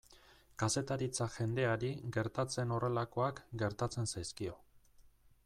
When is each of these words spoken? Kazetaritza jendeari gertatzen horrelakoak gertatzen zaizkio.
Kazetaritza 0.61 1.27
jendeari 1.35 1.91
gertatzen 2.17 2.75
horrelakoak 2.77 3.43
gertatzen 3.65 4.13
zaizkio. 4.15 4.59